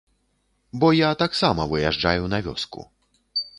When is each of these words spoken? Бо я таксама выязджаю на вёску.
Бо 0.83 0.87
я 0.99 1.11
таксама 1.23 1.67
выязджаю 1.75 2.23
на 2.35 2.43
вёску. 2.47 2.81